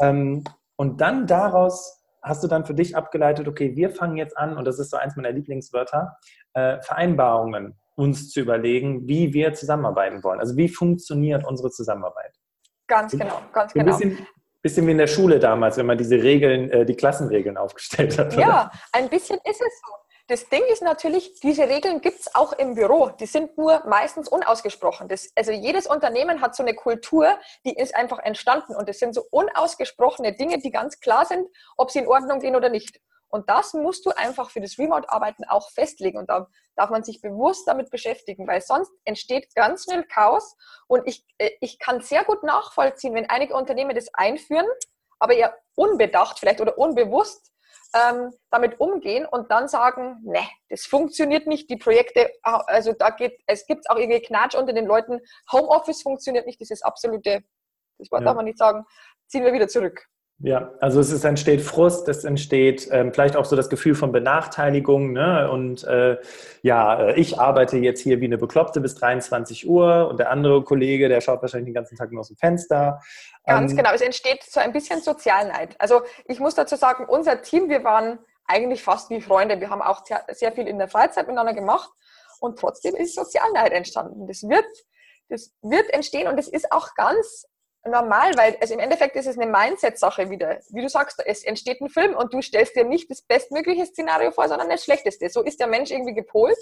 [0.00, 0.44] Ähm,
[0.76, 4.64] und dann daraus hast du dann für dich abgeleitet, okay, wir fangen jetzt an, und
[4.64, 6.16] das ist so eins meiner Lieblingswörter,
[6.54, 10.40] äh, Vereinbarungen uns zu überlegen, wie wir zusammenarbeiten wollen.
[10.40, 12.34] Also wie funktioniert unsere Zusammenarbeit?
[12.86, 13.84] Ganz genau, ganz genau.
[13.84, 14.26] Bisschen,
[14.62, 18.32] bisschen wie in der Schule damals, wenn man diese Regeln, äh, die Klassenregeln aufgestellt hat.
[18.34, 18.40] Oder?
[18.40, 19.92] Ja, ein bisschen ist es so.
[20.30, 23.08] Das Ding ist natürlich, diese Regeln gibt es auch im Büro.
[23.18, 25.08] Die sind nur meistens unausgesprochen.
[25.08, 28.76] Das, also jedes Unternehmen hat so eine Kultur, die ist einfach entstanden.
[28.76, 32.54] Und das sind so unausgesprochene Dinge, die ganz klar sind, ob sie in Ordnung gehen
[32.54, 33.00] oder nicht.
[33.30, 36.18] Und das musst du einfach für das Remote-Arbeiten auch festlegen.
[36.18, 40.56] Und da darf man sich bewusst damit beschäftigen, weil sonst entsteht ganz schnell Chaos.
[40.88, 44.66] Und ich, äh, ich kann sehr gut nachvollziehen, wenn einige Unternehmen das einführen,
[45.18, 47.50] aber eher unbedacht vielleicht oder unbewusst
[47.94, 53.40] ähm, damit umgehen und dann sagen, ne, das funktioniert nicht, die Projekte, also da geht,
[53.46, 57.42] es gibt auch irgendwie Knatsch unter den Leuten, Homeoffice funktioniert nicht, das ist absolute,
[57.98, 58.26] das Wort ja.
[58.26, 58.84] darf man nicht sagen,
[59.26, 60.06] ziehen wir wieder zurück.
[60.42, 64.10] Ja, also es ist, entsteht Frust, es entsteht ähm, vielleicht auch so das Gefühl von
[64.10, 65.12] Benachteiligung.
[65.12, 65.50] Ne?
[65.50, 66.16] Und äh,
[66.62, 70.64] ja, äh, ich arbeite jetzt hier wie eine Bekloppte bis 23 Uhr und der andere
[70.64, 73.02] Kollege, der schaut wahrscheinlich den ganzen Tag nur aus dem Fenster.
[73.44, 75.76] Ganz ähm, genau, es entsteht so ein bisschen Sozialneid.
[75.78, 79.60] Also ich muss dazu sagen, unser Team, wir waren eigentlich fast wie Freunde.
[79.60, 81.90] Wir haben auch sehr viel in der Freizeit miteinander gemacht
[82.40, 84.26] und trotzdem ist Sozialneid entstanden.
[84.26, 84.64] Das wird,
[85.28, 87.46] das wird entstehen und es ist auch ganz
[87.84, 90.58] normal, weil also im Endeffekt ist es eine Mindset-Sache wieder.
[90.70, 94.30] Wie du sagst, es entsteht ein Film und du stellst dir nicht das bestmögliche Szenario
[94.30, 95.28] vor, sondern das schlechteste.
[95.30, 96.58] So ist der Mensch irgendwie gepolt.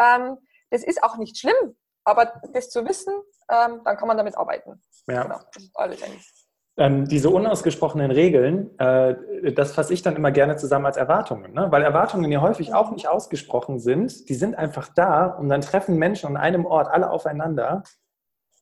[0.00, 0.38] Ähm,
[0.70, 3.14] das ist auch nicht schlimm, aber das zu wissen,
[3.50, 4.82] ähm, dann kann man damit arbeiten.
[5.06, 5.22] Ja.
[5.22, 6.32] Genau, das ist alles eigentlich.
[6.76, 11.68] Ähm, diese unausgesprochenen Regeln, äh, das fasse ich dann immer gerne zusammen als Erwartungen, ne?
[11.70, 14.28] weil Erwartungen ja häufig auch nicht ausgesprochen sind.
[14.28, 17.84] Die sind einfach da und dann treffen Menschen an einem Ort alle aufeinander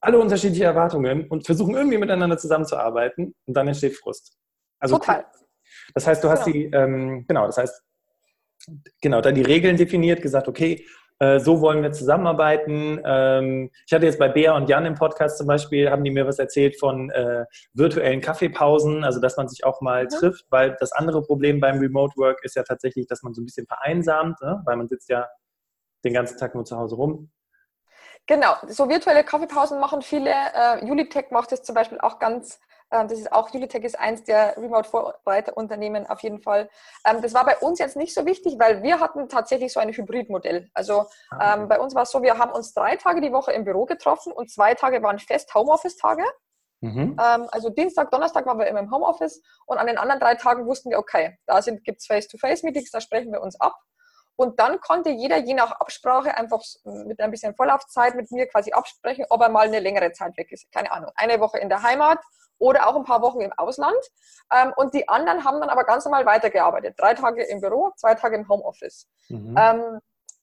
[0.03, 4.37] alle unterschiedliche Erwartungen und versuchen irgendwie miteinander zusammenzuarbeiten und dann entsteht Frust.
[4.79, 5.25] Also Total.
[5.95, 6.53] Das heißt, du hast ja.
[6.53, 7.83] die, ähm, genau, das heißt,
[9.01, 10.85] genau, dann die Regeln definiert, gesagt, okay,
[11.21, 13.01] äh, so wollen wir zusammenarbeiten.
[13.05, 16.27] Ähm, ich hatte jetzt bei Bea und Jan im Podcast zum Beispiel, haben die mir
[16.27, 20.09] was erzählt von äh, virtuellen Kaffeepausen, also dass man sich auch mal mhm.
[20.09, 23.45] trifft, weil das andere Problem beim Remote Work ist ja tatsächlich, dass man so ein
[23.45, 24.61] bisschen vereinsamt, ne?
[24.65, 25.29] weil man sitzt ja
[26.05, 27.31] den ganzen Tag nur zu Hause rum.
[28.27, 30.31] Genau, so virtuelle Kaffeepausen machen viele.
[30.31, 34.23] Äh, Julitech macht es zum Beispiel auch ganz, äh, das ist auch, Julitech ist eins
[34.23, 36.71] der Remote-Vorreiterunternehmen auf jeden Fall.
[37.05, 39.93] Ähm, das war bei uns jetzt nicht so wichtig, weil wir hatten tatsächlich so ein
[39.93, 40.71] Hybridmodell.
[40.73, 43.53] Also ah, ähm, bei uns war es so, wir haben uns drei Tage die Woche
[43.53, 46.25] im Büro getroffen und zwei Tage waren fest Homeoffice-Tage.
[46.81, 47.17] Mhm.
[47.21, 50.67] Ähm, also Dienstag, Donnerstag waren wir immer im Homeoffice und an den anderen drei Tagen
[50.67, 53.75] wussten wir, okay, da gibt es Face-to-Face-Meetings, da sprechen wir uns ab.
[54.37, 58.73] Und dann konnte jeder je nach Absprache einfach mit ein bisschen Vorlaufzeit mit mir quasi
[58.73, 60.71] absprechen, ob er mal eine längere Zeit weg ist.
[60.73, 62.19] Keine Ahnung, eine Woche in der Heimat
[62.59, 63.99] oder auch ein paar Wochen im Ausland.
[64.53, 66.95] Ähm, und die anderen haben dann aber ganz normal weitergearbeitet.
[66.99, 69.09] Drei Tage im Büro, zwei Tage im Homeoffice.
[69.29, 69.57] Mhm.
[69.59, 70.01] Ähm,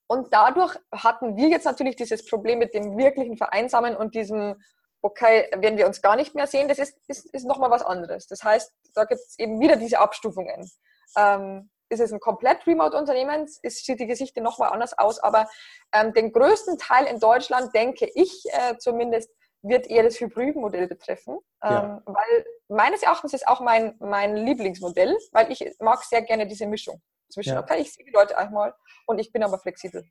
[0.07, 4.61] und dadurch hatten wir jetzt natürlich dieses Problem mit dem wirklichen Vereinsamen und diesem,
[5.01, 8.27] okay, wenn wir uns gar nicht mehr sehen, das ist, ist, ist nochmal was anderes.
[8.27, 10.69] Das heißt, da gibt es eben wieder diese Abstufungen.
[11.15, 15.47] Ähm, ist es ein komplett Remote-Unternehmen, sieht die Geschichte nochmal anders aus, aber
[15.93, 21.37] ähm, den größten Teil in Deutschland, denke ich äh, zumindest, wird eher das Hybridmodell betreffen,
[21.63, 22.01] ähm, ja.
[22.05, 27.01] weil meines Erachtens ist auch mein, mein Lieblingsmodell, weil ich mag sehr gerne diese Mischung
[27.29, 27.61] zwischen, ja.
[27.61, 28.73] okay, ich sehe die Leute einmal
[29.05, 30.03] und ich bin aber flexibel.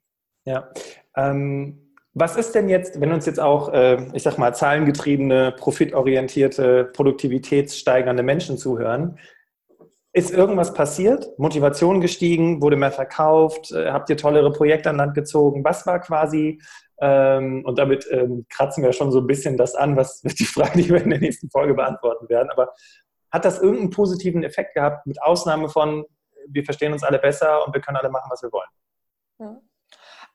[0.45, 0.71] Ja,
[1.15, 6.85] ähm, was ist denn jetzt, wenn uns jetzt auch, äh, ich sag mal, zahlengetriebene, profitorientierte,
[6.85, 9.19] produktivitätssteigernde Menschen zuhören,
[10.11, 11.37] ist irgendwas passiert?
[11.37, 12.61] Motivation gestiegen?
[12.61, 13.71] Wurde mehr verkauft?
[13.71, 15.63] Äh, habt ihr tollere Projekte an Land gezogen?
[15.63, 16.61] Was war quasi,
[16.99, 20.81] ähm, und damit ähm, kratzen wir schon so ein bisschen das an, was die Frage,
[20.81, 22.73] die wir in der nächsten Folge beantworten werden, aber
[23.31, 26.05] hat das irgendeinen positiven Effekt gehabt, mit Ausnahme von,
[26.47, 29.61] wir verstehen uns alle besser und wir können alle machen, was wir wollen?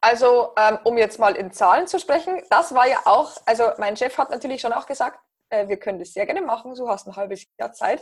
[0.01, 3.97] Also, ähm, um jetzt mal in Zahlen zu sprechen, das war ja auch, also mein
[3.97, 7.09] Chef hat natürlich schon auch gesagt, äh, wir können das sehr gerne machen, du hast
[7.09, 8.01] ein halbes Jahr Zeit.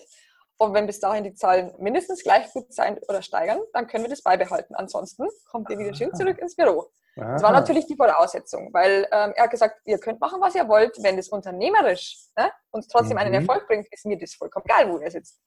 [0.59, 4.11] Und wenn bis dahin die Zahlen mindestens gleich gut sein oder steigern, dann können wir
[4.11, 4.75] das beibehalten.
[4.75, 6.91] Ansonsten kommt ihr wieder schön zurück ins Büro.
[7.17, 7.33] Aha.
[7.33, 10.67] Das war natürlich die Voraussetzung, weil ähm, er hat gesagt, ihr könnt machen, was ihr
[10.69, 13.19] wollt, wenn das unternehmerisch ne, uns trotzdem mhm.
[13.19, 15.39] einen Erfolg bringt, ist mir das vollkommen egal, wo ihr sitzt.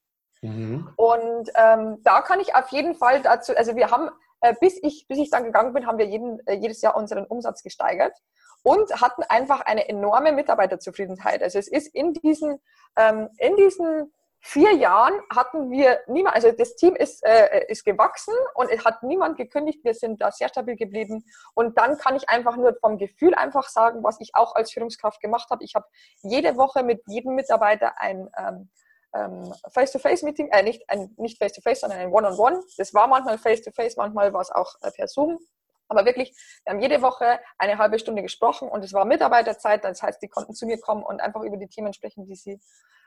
[0.41, 0.89] Mhm.
[0.95, 4.09] Und ähm, da kann ich auf jeden Fall dazu, also wir haben,
[4.41, 7.25] äh, bis, ich, bis ich dann gegangen bin, haben wir jeden, äh, jedes Jahr unseren
[7.25, 8.15] Umsatz gesteigert
[8.61, 11.41] und hatten einfach eine enorme Mitarbeiterzufriedenheit.
[11.41, 12.59] Also es ist in diesen,
[12.95, 14.13] ähm, in diesen
[14.45, 19.01] vier Jahren hatten wir niemand, also das Team ist, äh, ist gewachsen und es hat
[19.01, 19.83] niemand gekündigt.
[19.83, 21.25] Wir sind da sehr stabil geblieben.
[21.55, 25.19] Und dann kann ich einfach nur vom Gefühl einfach sagen, was ich auch als Führungskraft
[25.19, 25.63] gemacht habe.
[25.63, 25.87] Ich habe
[26.21, 28.69] jede Woche mit jedem Mitarbeiter ein ähm,
[29.15, 30.83] ähm, Face-to-Face-Meeting, äh, nicht
[31.17, 32.57] nicht Face-to-Face, sondern ein One-on-One.
[32.57, 32.73] -on -One.
[32.77, 35.39] Das war manchmal Face-to-Face, manchmal war es auch äh, per Zoom.
[35.87, 39.83] Aber wirklich, wir haben jede Woche eine halbe Stunde gesprochen und es war Mitarbeiterzeit.
[39.83, 42.59] Das heißt, die konnten zu mir kommen und einfach über die Themen sprechen, die sie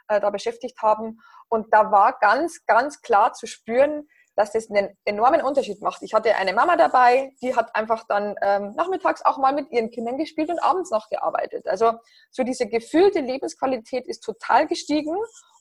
[0.09, 1.21] äh, da beschäftigt haben.
[1.49, 4.09] Und da war ganz, ganz klar zu spüren,
[4.39, 6.01] dass das einen enormen Unterschied macht.
[6.03, 9.91] Ich hatte eine Mama dabei, die hat einfach dann ähm, nachmittags auch mal mit ihren
[9.91, 11.67] Kindern gespielt und abends noch gearbeitet.
[11.67, 11.95] Also
[12.31, 15.17] so diese gefühlte Lebensqualität ist total gestiegen.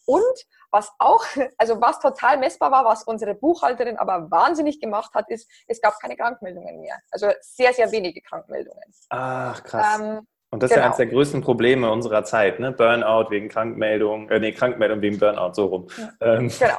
[0.06, 1.26] Und was auch,
[1.58, 6.00] also was total messbar war, was unsere Buchhalterin aber wahnsinnig gemacht hat, ist, es gab
[6.00, 7.00] keine Krankmeldungen mehr.
[7.10, 8.94] Also sehr, sehr wenige Krankmeldungen.
[9.10, 10.00] Ach, krass.
[10.00, 10.82] Ähm, und das genau.
[10.82, 11.10] ist ja eines genau.
[11.10, 12.72] der größten Probleme unserer Zeit, ne?
[12.72, 15.88] Burnout wegen Krankmeldung, äh, nee, Krankmeldung wegen Burnout, so rum.
[15.98, 16.12] Ja.
[16.22, 16.52] Ähm.
[16.60, 16.76] Genau.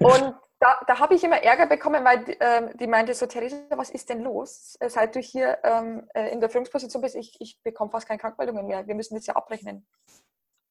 [0.14, 3.90] Und da, da habe ich immer Ärger bekommen, weil ähm, die meinte so, Theresa, was
[3.90, 4.78] ist denn los?
[4.86, 8.66] Seit du hier ähm, äh, in der Führungsposition bist, ich, ich bekomme fast keine Krankmeldungen
[8.66, 8.86] mehr.
[8.86, 9.86] Wir müssen das ja abrechnen.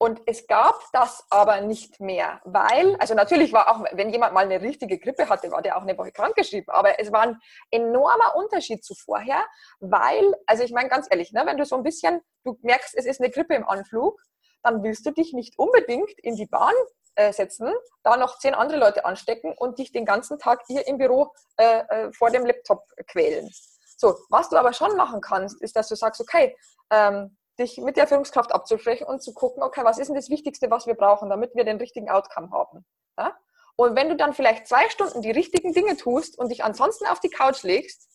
[0.02, 4.46] Und es gab das aber nicht mehr, weil, also natürlich war auch, wenn jemand mal
[4.46, 7.38] eine richtige Grippe hatte, war der auch eine Woche krankgeschrieben, aber es war ein
[7.70, 9.46] enormer Unterschied zu vorher,
[9.82, 13.06] weil, also ich meine ganz ehrlich, ne, wenn du so ein bisschen, du merkst, es
[13.06, 14.22] ist eine Grippe im Anflug,
[14.64, 16.74] dann willst du dich nicht unbedingt in die Bahn
[17.16, 17.72] äh, setzen,
[18.04, 21.80] da noch zehn andere Leute anstecken und dich den ganzen Tag hier im Büro äh,
[21.80, 23.50] äh, vor dem Laptop quälen.
[23.98, 26.56] So, was du aber schon machen kannst, ist, dass du sagst, okay,
[26.90, 30.72] ähm, dich mit der Führungskraft abzusprechen und zu gucken, okay, was ist denn das Wichtigste,
[30.72, 32.86] was wir brauchen, damit wir den richtigen Outcome haben.
[33.18, 33.38] Ja?
[33.76, 37.20] Und wenn du dann vielleicht zwei Stunden die richtigen Dinge tust und dich ansonsten auf
[37.20, 38.08] die Couch legst,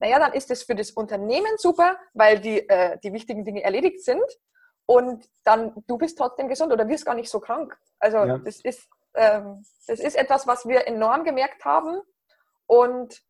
[0.00, 4.02] naja, dann ist es für das Unternehmen super, weil die, äh, die wichtigen Dinge erledigt
[4.04, 4.24] sind
[4.86, 7.78] und dann du bist trotzdem gesund oder wirst gar nicht so krank.
[7.98, 8.38] Also ja.
[8.38, 12.00] das, ist, ähm, das ist etwas, was wir enorm gemerkt haben
[12.66, 13.22] und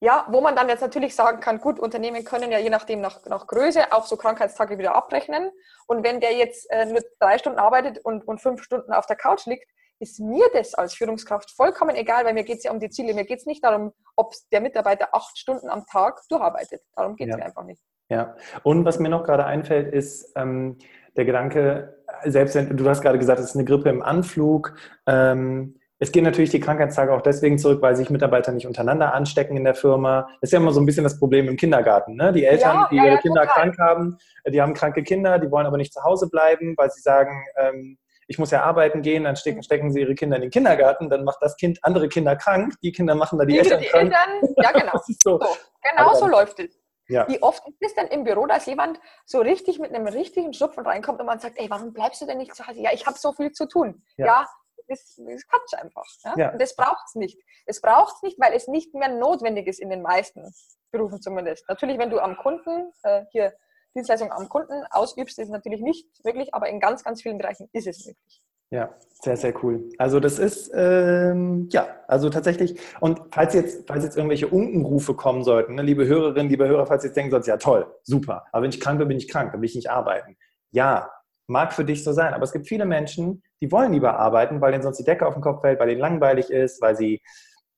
[0.00, 3.24] ja, wo man dann jetzt natürlich sagen kann, gut, Unternehmen können ja je nachdem nach,
[3.26, 5.52] nach Größe auch so Krankheitstage wieder abrechnen.
[5.86, 9.14] Und wenn der jetzt äh, nur drei Stunden arbeitet und, und fünf Stunden auf der
[9.14, 9.64] Couch liegt,
[10.00, 13.14] ist mir das als Führungskraft vollkommen egal, weil mir geht es ja um die Ziele.
[13.14, 16.82] Mir geht es nicht darum, ob der Mitarbeiter acht Stunden am Tag durcharbeitet.
[16.96, 17.36] Darum geht es ja.
[17.36, 17.80] mir einfach nicht.
[18.12, 20.76] Ja, und was mir noch gerade einfällt, ist ähm,
[21.16, 24.74] der Gedanke, selbst wenn du hast gerade gesagt, es ist eine Grippe im Anflug,
[25.06, 29.56] ähm, es gehen natürlich die Krankheitstage auch deswegen zurück, weil sich Mitarbeiter nicht untereinander anstecken
[29.56, 30.28] in der Firma.
[30.42, 32.16] Das ist ja immer so ein bisschen das Problem im Kindergarten.
[32.16, 32.32] Ne?
[32.32, 33.54] Die Eltern, ja, die ihre ja, Kinder total.
[33.54, 37.00] krank haben, die haben kranke Kinder, die wollen aber nicht zu Hause bleiben, weil sie
[37.00, 37.96] sagen, ähm,
[38.26, 41.24] ich muss ja arbeiten gehen, dann stecken, stecken sie ihre Kinder in den Kindergarten, dann
[41.24, 44.12] macht das Kind andere Kinder krank, die Kinder machen da die, die Eltern die krank.
[44.12, 44.92] Eltern, ja genau.
[45.06, 45.38] so.
[45.38, 45.56] so.
[45.82, 46.81] Genau so läuft es.
[47.12, 47.28] Ja.
[47.28, 50.84] Wie oft ist es denn im Büro, dass jemand so richtig mit einem richtigen Schnupfen
[50.84, 52.80] reinkommt und man sagt, ey, warum bleibst du denn nicht zu Hause?
[52.80, 54.02] Ja, ich habe so viel zu tun.
[54.16, 54.48] Ja, ja
[54.88, 56.06] ist, ist Quatsch einfach.
[56.24, 56.34] Ja?
[56.36, 56.52] ja.
[56.52, 57.38] Und das braucht es nicht.
[57.66, 60.54] Es braucht es nicht, weil es nicht mehr notwendig ist in den meisten
[60.90, 61.68] Berufen zumindest.
[61.68, 63.54] Natürlich, wenn du am Kunden, äh, hier
[63.94, 67.68] Dienstleistung am Kunden ausübst, ist es natürlich nicht möglich, aber in ganz, ganz vielen Bereichen
[67.72, 68.42] ist es möglich.
[68.72, 68.88] Ja,
[69.20, 69.90] sehr, sehr cool.
[69.98, 75.44] Also das ist, ähm, ja, also tatsächlich, und falls jetzt, falls jetzt irgendwelche Unkenrufe kommen
[75.44, 78.62] sollten, ne, liebe Hörerinnen, liebe Hörer, falls ihr jetzt denken sollten, ja toll, super, aber
[78.62, 80.38] wenn ich krank bin, bin ich krank, dann will ich nicht arbeiten.
[80.70, 81.10] Ja,
[81.48, 84.72] mag für dich so sein, aber es gibt viele Menschen, die wollen lieber arbeiten, weil
[84.72, 87.20] ihnen sonst die Decke auf den Kopf fällt, weil ihnen langweilig ist, weil sie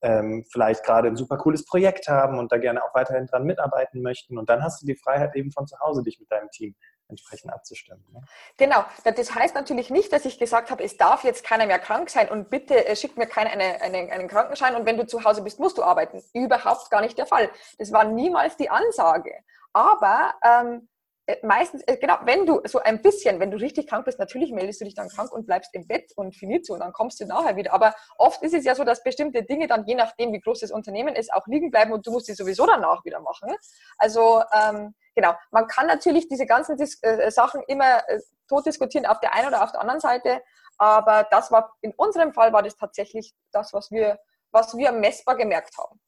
[0.04, 4.02] ähm, vielleicht gerade ein super cooles Projekt haben und da gerne auch weiterhin dran mitarbeiten
[4.02, 4.38] möchten.
[4.38, 6.74] Und dann hast du die Freiheit eben von zu Hause, dich mit deinem Team
[7.08, 8.04] entsprechend abzustimmen.
[8.12, 8.20] Ne?
[8.56, 12.10] Genau, das heißt natürlich nicht, dass ich gesagt habe, es darf jetzt keiner mehr krank
[12.10, 15.24] sein und bitte äh, schick mir keiner eine, eine, einen Krankenschein und wenn du zu
[15.24, 16.22] Hause bist, musst du arbeiten.
[16.34, 17.50] Überhaupt gar nicht der Fall.
[17.78, 19.32] Das war niemals die Ansage.
[19.72, 20.93] Aber ähm, äh,
[21.42, 24.80] meistens, äh, genau, wenn du so ein bisschen, wenn du richtig krank bist, natürlich meldest
[24.80, 27.56] du dich dann krank und bleibst im Bett und finito und dann kommst du nachher
[27.56, 27.72] wieder.
[27.72, 30.70] Aber oft ist es ja so, dass bestimmte Dinge dann, je nachdem, wie groß das
[30.70, 33.54] Unternehmen ist, auch liegen bleiben und du musst sie sowieso danach wieder machen.
[33.98, 39.06] Also, ähm, genau, man kann natürlich diese ganzen Dis äh, Sachen immer äh, tot diskutieren
[39.06, 40.42] auf der einen oder auf der anderen Seite,
[40.76, 44.18] aber das war, in unserem Fall war das tatsächlich das, was wir,
[44.50, 45.98] was wir messbar gemerkt haben.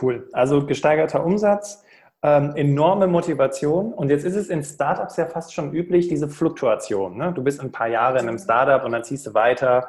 [0.00, 0.28] Cool.
[0.32, 1.84] Also gesteigerter Umsatz,
[2.22, 3.92] ähm, enorme Motivation.
[3.92, 7.16] Und jetzt ist es in Startups ja fast schon üblich, diese Fluktuation.
[7.16, 7.32] Ne?
[7.32, 9.88] Du bist ein paar Jahre in einem Startup und dann ziehst du weiter.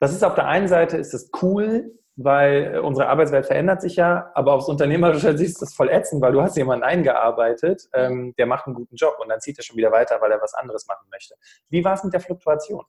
[0.00, 4.30] Das ist auf der einen Seite ist das cool, weil unsere Arbeitswelt verändert sich ja,
[4.34, 8.46] aber aufs unternehmerische Sicht ist das voll ätzend, weil du hast jemanden eingearbeitet, ähm, der
[8.46, 10.86] macht einen guten Job und dann zieht er schon wieder weiter, weil er was anderes
[10.86, 11.34] machen möchte.
[11.68, 12.84] Wie war es mit der Fluktuation?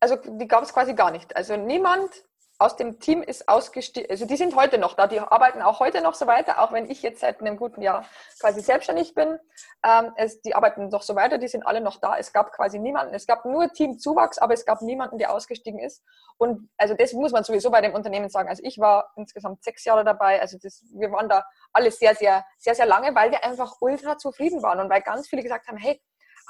[0.00, 1.36] Also die gab es quasi gar nicht.
[1.36, 2.10] Also niemand
[2.58, 6.00] aus dem Team ist ausgestiegen, also die sind heute noch da, die arbeiten auch heute
[6.00, 8.06] noch so weiter, auch wenn ich jetzt seit einem guten Jahr
[8.40, 9.38] quasi selbstständig bin.
[9.84, 12.16] Ähm, es, die arbeiten noch so weiter, die sind alle noch da.
[12.16, 16.02] Es gab quasi niemanden, es gab nur Teamzuwachs, aber es gab niemanden, der ausgestiegen ist.
[16.38, 18.48] Und also das muss man sowieso bei dem Unternehmen sagen.
[18.48, 22.44] Also ich war insgesamt sechs Jahre dabei, also das, wir waren da alle sehr, sehr,
[22.58, 25.76] sehr, sehr lange, weil wir einfach ultra zufrieden waren und weil ganz viele gesagt haben,
[25.76, 26.00] hey,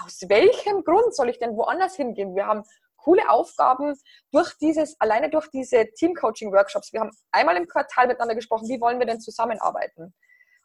[0.04, 2.36] aus welchem Grund soll ich denn woanders hingehen?
[2.36, 2.64] Wir haben
[3.06, 3.94] coole Aufgaben
[4.32, 6.92] durch dieses, alleine durch diese Team-Coaching-Workshops.
[6.92, 10.12] Wir haben einmal im Quartal miteinander gesprochen, wie wollen wir denn zusammenarbeiten?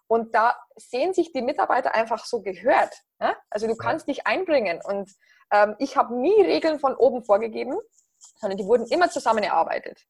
[0.08, 2.94] Und da sehen sich die Mitarbeiter einfach so gehört.
[3.20, 3.36] Ja?
[3.52, 4.82] Also du kannst dich einbringen.
[4.84, 5.12] Und
[5.52, 7.78] ähm, ich habe nie Regeln von oben vorgegeben,
[8.40, 10.02] sondern die wurden immer zusammen erarbeitet.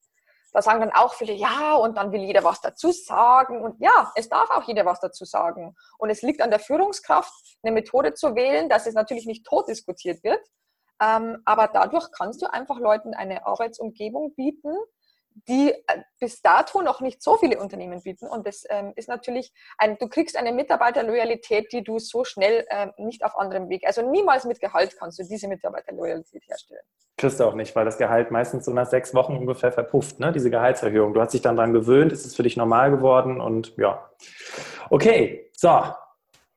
[0.54, 3.62] Da sagen dann auch viele, ja, und dann will jeder was dazu sagen.
[3.62, 5.76] Und ja, es darf auch jeder was dazu sagen.
[5.98, 9.68] Und es liegt an der Führungskraft, eine Methode zu wählen, dass es natürlich nicht tot
[9.68, 10.40] diskutiert wird.
[11.02, 14.76] Ähm, aber dadurch kannst du einfach Leuten eine Arbeitsumgebung bieten,
[15.48, 18.28] die äh, bis dato noch nicht so viele Unternehmen bieten.
[18.28, 22.92] Und das ähm, ist natürlich, ein, du kriegst eine Mitarbeiterloyalität, die du so schnell ähm,
[22.98, 26.84] nicht auf anderem Weg, also niemals mit Gehalt kannst du diese Mitarbeiterloyalität herstellen.
[27.18, 30.32] Kriegst du auch nicht, weil das Gehalt meistens so nach sechs Wochen ungefähr verpufft, ne?
[30.32, 31.14] diese Gehaltserhöhung.
[31.14, 34.10] Du hast dich dann daran gewöhnt, ist es für dich normal geworden und ja.
[34.90, 35.84] Okay, so,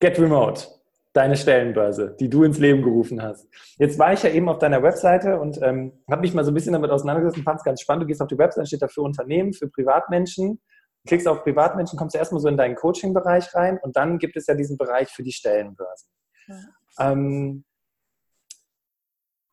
[0.00, 0.73] get remote
[1.14, 3.48] deine Stellenbörse, die du ins Leben gerufen hast.
[3.78, 6.54] Jetzt war ich ja eben auf deiner Webseite und ähm, habe mich mal so ein
[6.54, 8.02] bisschen damit auseinandergesetzt und fand es ganz spannend.
[8.02, 10.60] Du gehst auf die Webseite, steht da für Unternehmen, für Privatmenschen.
[11.06, 14.46] Klickst auf Privatmenschen, kommst du erstmal so in deinen Coaching-Bereich rein und dann gibt es
[14.46, 16.06] ja diesen Bereich für die Stellenbörse.
[16.48, 17.12] Ja.
[17.12, 17.64] Ähm,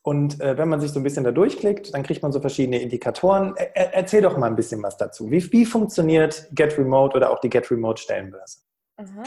[0.04, 2.82] und äh, wenn man sich so ein bisschen da durchklickt, dann kriegt man so verschiedene
[2.82, 3.54] Indikatoren.
[3.56, 5.30] Er, erzähl doch mal ein bisschen was dazu.
[5.30, 8.62] Wie, wie funktioniert Get Remote oder auch die Get Remote Stellenbörse?
[8.98, 9.24] Mhm.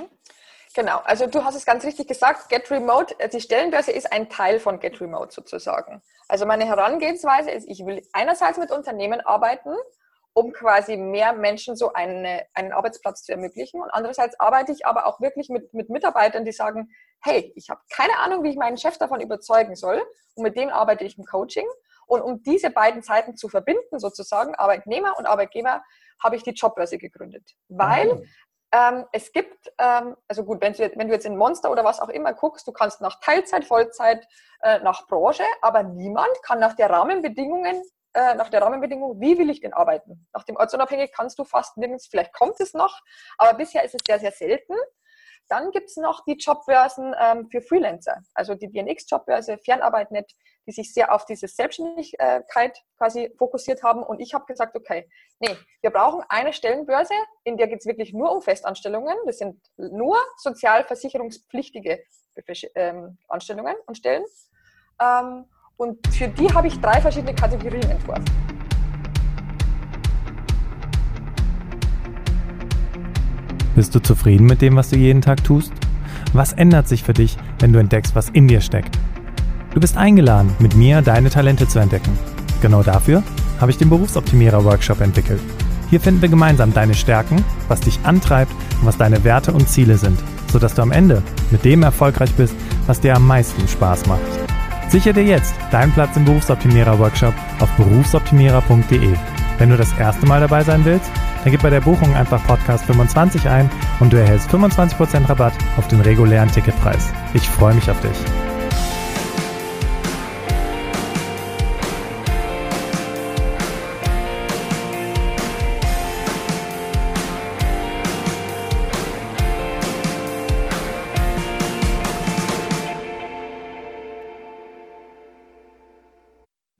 [0.75, 4.29] Genau, also du hast es ganz richtig gesagt, Get Remote, äh, die Stellenbörse ist ein
[4.29, 6.03] Teil von Get Remote sozusagen.
[6.29, 9.71] Also meine Herangehensweise ist, ich will einerseits mit Unternehmen arbeiten,
[10.33, 13.81] um quasi mehr Menschen so eine, einen Arbeitsplatz zu ermöglichen.
[13.81, 16.91] Und andererseits arbeite ich aber auch wirklich mit, mit Mitarbeitern, die sagen,
[17.23, 20.03] hey, ich habe keine Ahnung, wie ich meinen Chef davon überzeugen soll.
[20.35, 21.67] Und mit dem arbeite ich im Coaching.
[22.07, 25.85] Und um diese beiden Seiten zu verbinden, sozusagen Arbeitnehmer und Arbeitgeber,
[26.23, 27.55] habe ich die Jobbörse gegründet.
[27.69, 28.21] Weil ah.
[28.75, 32.01] Ähm, es gibt, ähm, also gut, wenn du, wenn du, jetzt in Monster oder was
[32.01, 34.27] auch immer guckst, du kannst nach Teilzeit, Vollzeit,
[34.63, 37.81] äh, nach Branche, aber niemand kann nach der Rahmenbedingungen,
[38.15, 40.27] äh, nach der Rahmenbedingung, wie will ich denn arbeiten?
[40.33, 43.01] Nach dem Ortsunabhängig kannst du fast nirgends, vielleicht kommt es noch,
[43.39, 44.75] aber bisher ist es sehr, sehr selten.
[45.49, 50.33] Dann gibt es noch die Jobbörsen ähm, für Freelancer, also die DNX-Jobbörse, Fernarbeit.net,
[50.67, 54.03] die sich sehr auf diese Selbstständigkeit quasi fokussiert haben.
[54.03, 55.09] Und ich habe gesagt, okay,
[55.41, 59.17] nee, wir brauchen eine Stellenbörse, in der geht es wirklich nur um Festanstellungen.
[59.27, 62.03] Das sind nur sozialversicherungspflichtige
[62.75, 64.25] ähm, Anstellungen und Stellen.
[65.01, 65.45] Ähm,
[65.77, 68.44] und für die habe ich drei verschiedene Kategorien entworfen.
[73.75, 75.73] Bist du zufrieden mit dem, was du jeden Tag tust?
[76.33, 78.99] Was ändert sich für dich, wenn du entdeckst, was in dir steckt?
[79.73, 82.17] Du bist eingeladen, mit mir deine Talente zu entdecken.
[82.63, 83.23] Genau dafür
[83.61, 85.41] habe ich den Berufsoptimierer Workshop entwickelt.
[85.91, 89.99] Hier finden wir gemeinsam deine Stärken, was dich antreibt und was deine Werte und Ziele
[89.99, 90.19] sind,
[90.53, 92.55] sodass du am Ende mit dem erfolgreich bist,
[92.87, 94.23] was dir am meisten Spaß macht.
[94.89, 99.15] Sicher dir jetzt deinen Platz im Berufsoptimierer Workshop auf berufsoptimierer.de.
[99.59, 101.11] Wenn du das erste Mal dabei sein willst,
[101.45, 105.87] dann gib bei der Buchung einfach Podcast 25 ein und du erhältst 25% Rabatt auf
[105.89, 107.13] den regulären Ticketpreis.
[107.35, 108.17] Ich freue mich auf dich.